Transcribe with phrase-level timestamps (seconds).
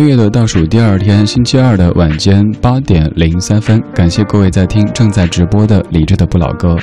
[0.00, 6.74] 六月的倒数第二天，星期二的晚间八点零三分，感谢各位在听正在直播的理智的不老歌。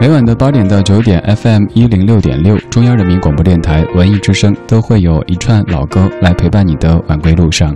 [0.00, 7.72] 每晚的八点到九点，FM 一零六点六，中央人民广播电台文艺之声都会有一串老歌来陪伴你的晚归路上。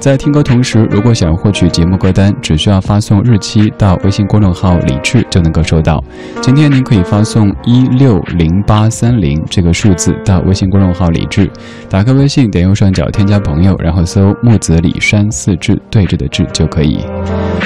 [0.00, 6.02] 在听歌同时，如果想获取节目歌单，只需要发送日期到微信公众号理智就能够收到。
[6.42, 11.48] 今天您可以发送一六零八三零这个数字到微信公众号理智，
[11.88, 14.23] 打开微信，点右上角添加朋友，然后搜。
[14.40, 17.00] 木子李山四志对着的志就可以。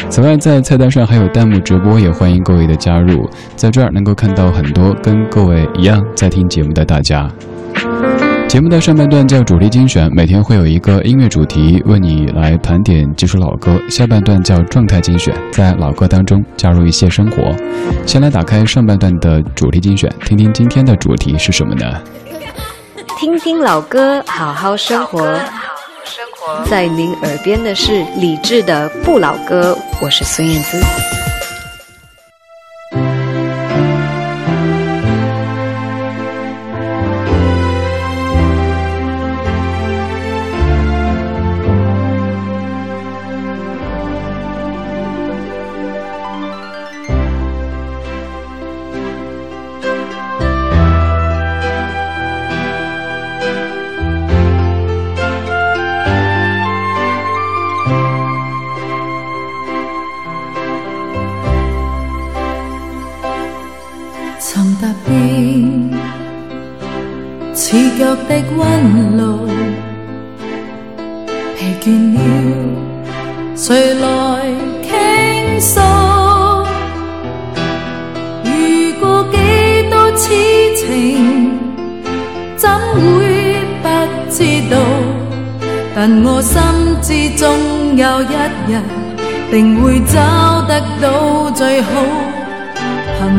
[0.09, 3.29] 此外，在菜单上还有弹幕直播，也欢迎各位的加入。
[3.57, 7.29] 在这儿能够看到很多跟各位一样在听节目的大家。
[8.49, 13.79] 节目的上半段叫主题精选，每天会有一个音乐主题，为你来盘点几首老歌。
[13.91, 17.55] 下半段叫状态精选，在老歌当中加入一些生活。
[18.07, 21.85] 先来打开上半段的主题精选，听听今天的主题是什么呢？
[23.19, 25.29] 听听老歌，好好生活。
[26.71, 31.18] 在您耳边的是李志的《不老歌》，我是孙燕姿。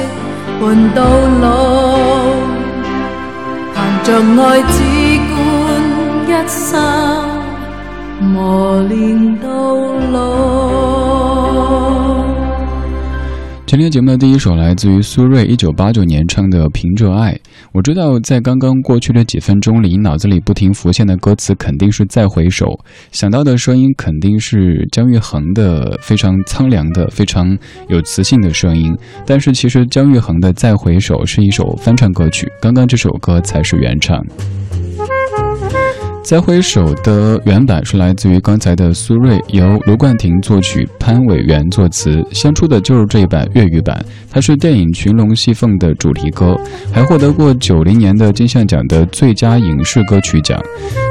[0.61, 1.03] 伴到
[1.43, 1.67] 老，
[3.75, 7.34] 凭着爱只管一生。
[8.21, 8.65] 磨
[13.67, 17.33] 今天节目的第一首来自于苏芮，一九八九年唱的《凭着爱》。
[17.73, 22.67] 我知道，在刚刚过去的几分钟里，脑子里不停浮现的歌词肯定是《再回首》，
[23.11, 27.57] 想到的声音肯定是姜育恒的非常苍凉的、非常
[27.89, 28.95] 有磁性的声音。
[29.27, 34.25] 但是，其实姜育恒的《再回首》是一首翻唱歌曲，刚刚这首歌才是原唱。
[36.25, 42.25] 再回首的原版是来自于刚才的苏芮，由卢冠廷作曲，潘伟元作词。
[42.33, 46.57] 先出的就是这一版粤语版，它是电影《群龙戏凤》的主题歌，
[46.91, 50.59] 还获得过九零年的金像奖的最佳影视歌曲奖。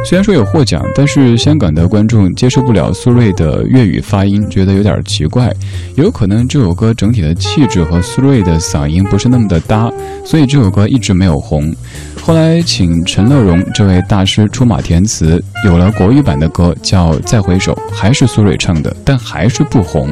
[0.03, 5.53] 虽然说有获奖，但是香港的观众接受不了苏芮的粤语发音，觉得有点奇怪。
[5.95, 9.91] 有可能这首歌整体的气质和苏芮的嗓音不是那么的搭，
[10.25, 11.71] 所以这首歌一直没有红。
[12.19, 15.02] 后来请陈乐融这位大师出马田。
[15.05, 20.09] 词有了国语版的歌叫《再回首》，还是苏芮唱的，但还是不红。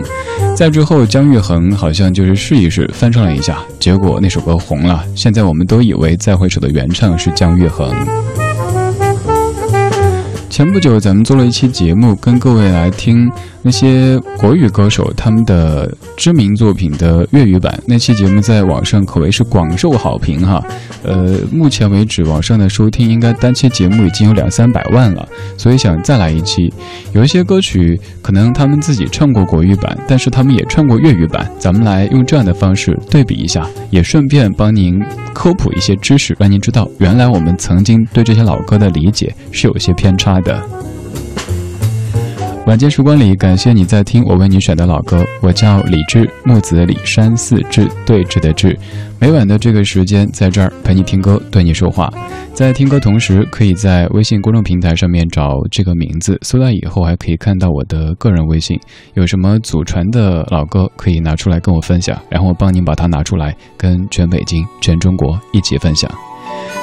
[0.55, 5.03] 在之后，姜育恒好像就是试一试翻唱了一下，结果那首歌红了。
[5.15, 7.89] 现在我们都以为《再回首》的原唱是姜育恒。
[10.49, 13.31] 前不久，咱们做了一期节目，跟各位来听。
[13.63, 20.63] 那些国语歌手他们的知名作品的粤语版，那期节目在网上可谓是广受好评哈。
[21.03, 25.27] 呃，目前为止网上的收听应该单期节目已经有两三百万了，
[25.57, 26.73] 所以想再来一期。
[27.13, 34.99] 有一些歌曲可能他们自己唱过国语版，但是他们也唱过粤语版，咱们来用这样的方式对比一下，也顺便帮您
[35.33, 40.80] 科普一些知识，让您知道原来我们曾经对这些老歌的理解是有些偏差的。
[42.67, 45.25] 晚间时光里，感谢你在听我为你选的老歌。
[45.41, 48.77] 我叫李志，木子李山寺志，对峙的志。
[49.19, 52.07] 每晚的这个时间，在这儿陪你听歌，对你说话。
[52.53, 58.79] 在听歌同时，可以在微信公众平台上面找这个名字，搜到以后还可以看到我的个人微信。
[59.15, 66.09] 有什么祖传的老歌可以拿出来跟我分享，然后我帮您把它拿出来，跟全北京、全中国一起分享。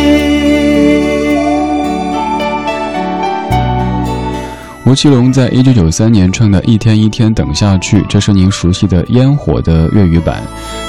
[4.85, 10.41] 吴奇隆在一九九三年唱的一天一天等下去，这是您熟悉的烟火的粤语版。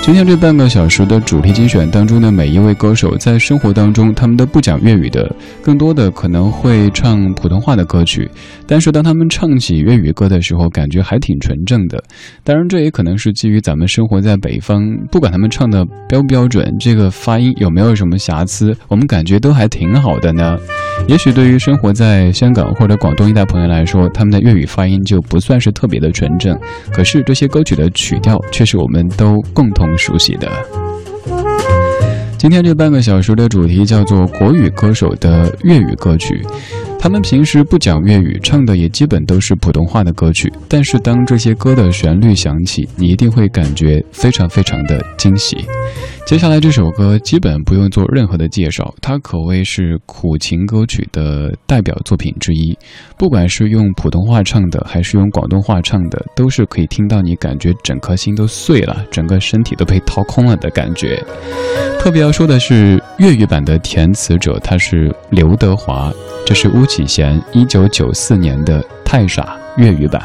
[0.02, 5.30] 今天这半个小时的主题精选当中的每一位歌手，在生活当中他们都不讲粤语的，
[5.62, 8.28] 更多的可能会唱普通话的歌曲。
[8.66, 12.02] 但是当他们唱起粤语歌的时候，感觉还挺纯正的。
[12.42, 20.56] 当然，这也可能是基于咱们生活在北方，不管他们唱的标不标准，这个发音有没有什么瑕疵，我们感觉都还挺好的呢。
[21.08, 26.58] 也许对于生活在香港或者广东一带朋友来说，他们的粤语发音就不算是特别的纯正，
[26.90, 29.89] 可是这些歌曲的曲调却是我们都共同。
[29.96, 30.50] 熟悉的。
[32.38, 36.42] 今天这半个小时的主题叫做国语歌手的粤语歌曲。
[37.02, 40.52] 他们平时不讲粤语，唱的也基本都是普通话的歌曲。
[40.68, 45.56] 但是当这些歌的旋律响起，你一定会感觉非常非常的惊喜。
[46.26, 52.76] 接下来这首歌基本不用做任何的介绍，它可谓是苦情歌曲的代表作品之一。
[53.18, 61.18] 不管是用普通话唱的，还是用广东话唱的，都是可以听到你感觉整颗心都碎了，整个身体都被掏空了的感觉。
[61.98, 66.12] 特别要说的是粤语版的填词者，他是刘德华。
[66.46, 66.89] 这是乌。
[66.90, 70.20] 启贤一九九四年的《太傻》粤语版。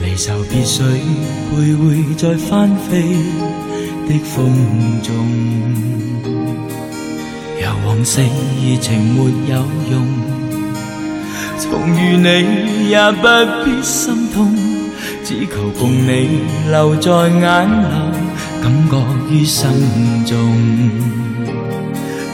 [0.00, 3.12] 离愁别绪徘徊在翻飞
[4.06, 5.12] 的风中，
[7.60, 9.58] 由往昔热情没有
[9.90, 10.49] 用。
[11.60, 13.26] 重遇你也不
[13.66, 14.50] 必心痛，
[15.22, 16.40] 只求共你
[16.70, 17.38] 留在眼
[17.70, 17.88] 内，
[18.62, 18.96] 感觉
[19.30, 19.68] 于心
[20.24, 20.36] 中。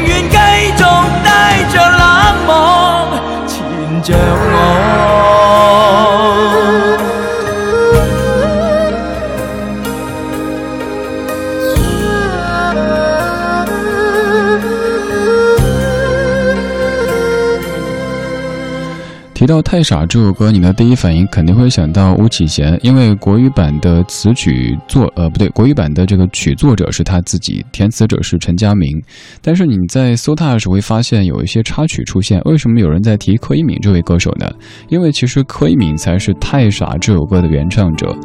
[19.41, 29.01] 提到《太傻》这首歌，你的第一反应肯定会想到巫启贤，因为国语版的词曲作，呃，不对，国语版的这个曲作者是他自己，填词者是陈佳明。
[29.41, 34.47] 但是你在搜他的时候会发现有一些插曲出现，为什么有人在提柯以敏这位歌手呢？
[34.89, 38.15] 因为其实柯以敏才是《太傻》这首歌的原唱者。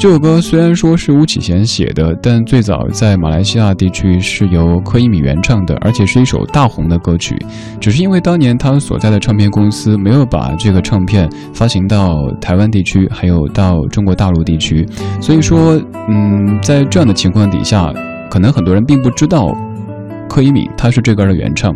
[0.00, 7.36] 这首歌虽然说是巫启贤写的，但最早在马来西亚地区是由柯以敏原唱的，而且是一首大红的歌曲。
[7.80, 14.86] 只是因为当年他所在的唱片公司没有把这个唱片发行到台湾地区，还有到中国大陆地区，
[15.20, 15.76] 所以说，
[16.08, 17.92] 嗯，在这样的情况底下，
[18.30, 19.50] 可能很多人并不知道
[20.28, 21.74] 柯以敏他是这歌的原唱。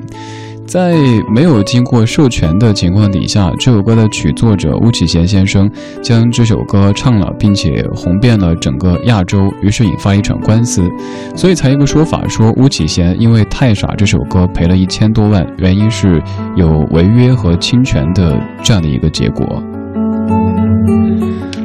[0.72, 0.94] 在
[1.28, 5.70] 没有经过授权的情况底下，这首歌的曲作者巫启贤先生
[6.02, 10.88] 将这首歌唱了，并且红遍了整个亚洲，于是引发一场官司，
[11.36, 16.22] 所以才一个说法说巫启贤因为太傻这首歌赔了一千多万，原因是
[16.56, 19.62] 有违约和侵权的这样的一个结果。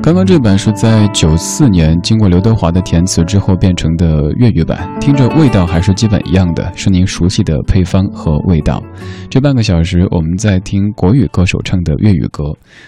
[0.02, 8.82] 刚刚这版是在九四年经过刘德华的填词之后变成的粤语版，听着味道还是基本一样的，是您熟悉的配方和味道。
[9.30, 12.44] 这半个小时我们在听国语歌手唱的粤语歌，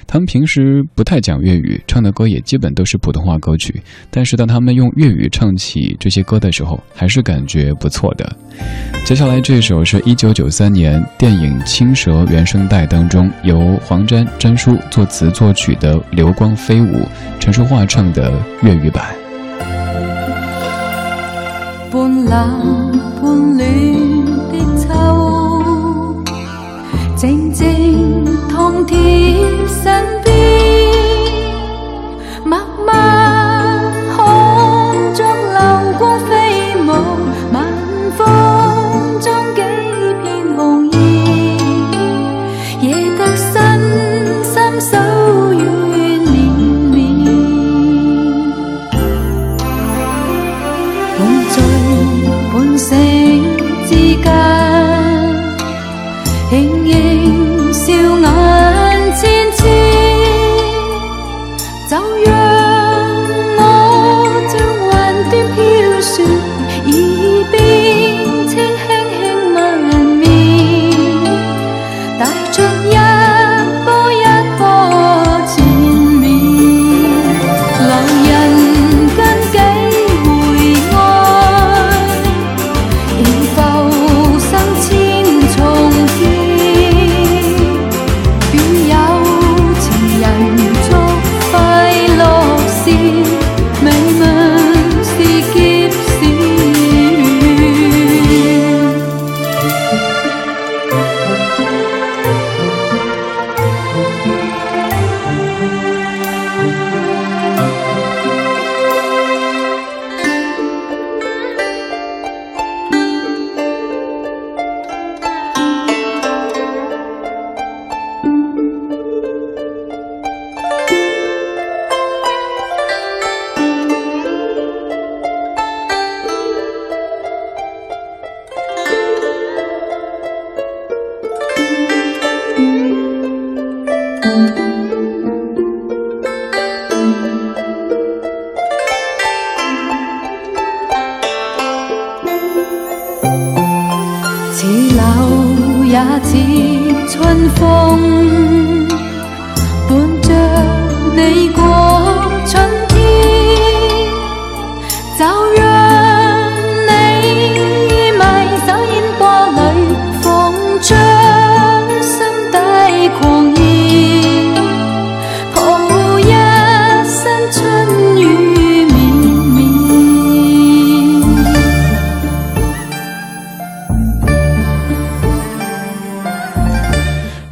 [0.08, 8.34] 他们平时不太讲粤语，唱的歌也基本都是普通话歌曲，但是当他们用粤语唱起这些歌的时候，还是感觉不错的。
[9.06, 16.86] 接下来这首是一九九三年电影《青蛇》原声带当中由黄沾、詹叔作词作曲的《流光飞舞》。
[17.40, 18.32] 陈淑桦唱的
[18.62, 19.06] 粤语版。
[88.60, 89.09] 天涯。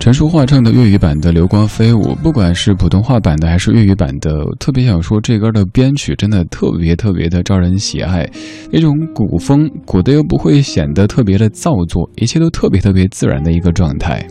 [0.08, 8.26] 陈淑桦唱的粤语版的《流光飞舞》，不管是普通话版的还是粤语版的，特别想说这歌的编曲真的特别特别的招人喜爱，
[8.72, 14.26] 那种古风，古的又不会显得特别的造作，一切都特别特别自然的一个状态。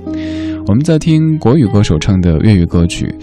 [0.66, 3.14] 我们在听国语歌手唱的粤语歌曲。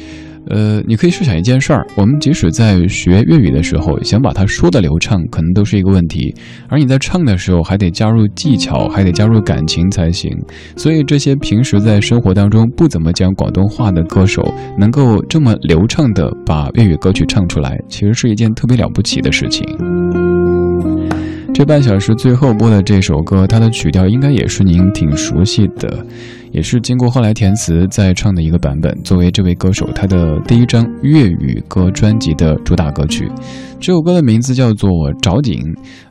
[0.50, 6.34] 呃，你可以设想一件事儿，我们即使在学粤语的时候，想把它说的流畅，可能都是一个问题。
[6.68, 10.30] 而你在唱的时候，还得加入技巧，还得加入感情才行。
[10.76, 14.44] 所以，这些平时在生活当中不怎么讲广东话的歌手，
[14.78, 19.64] 能够这么流畅的把粤语歌曲唱出来，其实是一件特别了不起的事情。
[21.54, 26.04] 这半小时最后播的这首歌，它的曲调应该也是您挺熟悉的，
[26.52, 28.92] 也是经过后来填词再唱的一个版本。
[29.04, 33.30] 作为这位歌手，他的第一张粤语歌专辑的主打歌曲，
[33.80, 34.90] 这首歌的名字叫做
[35.22, 35.60] 《找景》。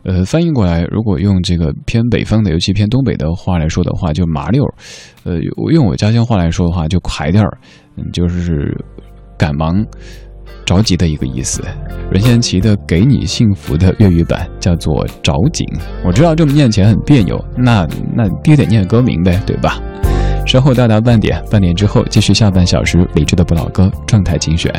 [0.05, 4.73] 呃，翻译过来，如果用这个偏北方的，尤其偏东北的话来说的话，就麻溜儿；
[5.25, 5.41] 呃，
[5.73, 7.59] 用我家乡话来说的话，就快点儿。
[7.97, 8.73] 嗯，就是
[9.37, 9.85] 赶忙。
[10.65, 11.63] 着急的一个意思。
[12.11, 15.67] 任贤齐的《给你幸福》的粤语版叫做“着紧”，
[16.05, 19.81] 我知道这么念起来很别扭，那那爹得念歌名呗，对吧？
[20.47, 24.73] 稍后到达半点，半点之后继续下半小时理智的不老歌状态精选。